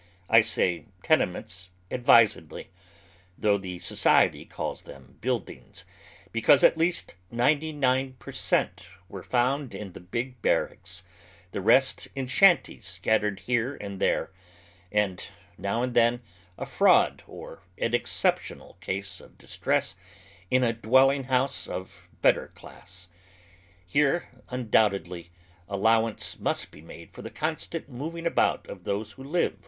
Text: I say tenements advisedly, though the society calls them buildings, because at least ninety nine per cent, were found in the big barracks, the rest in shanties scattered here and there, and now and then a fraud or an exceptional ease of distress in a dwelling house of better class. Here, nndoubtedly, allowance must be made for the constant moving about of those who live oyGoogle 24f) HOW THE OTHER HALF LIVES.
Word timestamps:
I 0.31 0.41
say 0.41 0.85
tenements 1.03 1.69
advisedly, 1.91 2.71
though 3.37 3.59
the 3.59 3.77
society 3.77 4.45
calls 4.45 4.81
them 4.81 5.17
buildings, 5.21 5.85
because 6.31 6.63
at 6.63 6.75
least 6.75 7.13
ninety 7.29 7.71
nine 7.71 8.13
per 8.13 8.31
cent, 8.31 8.87
were 9.07 9.21
found 9.21 9.75
in 9.75 9.93
the 9.93 9.99
big 9.99 10.41
barracks, 10.41 11.03
the 11.51 11.61
rest 11.61 12.07
in 12.15 12.25
shanties 12.25 12.87
scattered 12.87 13.41
here 13.41 13.75
and 13.79 13.99
there, 13.99 14.31
and 14.91 15.23
now 15.55 15.83
and 15.83 15.93
then 15.93 16.23
a 16.57 16.65
fraud 16.65 17.21
or 17.27 17.61
an 17.77 17.93
exceptional 17.93 18.79
ease 18.89 19.21
of 19.21 19.37
distress 19.37 19.95
in 20.49 20.63
a 20.63 20.73
dwelling 20.73 21.25
house 21.25 21.67
of 21.67 22.07
better 22.23 22.47
class. 22.55 23.07
Here, 23.85 24.29
nndoubtedly, 24.49 25.27
allowance 25.69 26.39
must 26.39 26.71
be 26.71 26.81
made 26.81 27.13
for 27.13 27.21
the 27.21 27.29
constant 27.29 27.87
moving 27.87 28.25
about 28.25 28.67
of 28.67 28.83
those 28.83 29.11
who 29.11 29.21
live 29.21 29.21
oyGoogle 29.21 29.21
24f) 29.21 29.21
HOW 29.21 29.29
THE 29.29 29.29
OTHER 29.41 29.49
HALF 29.49 29.51
LIVES. 29.51 29.59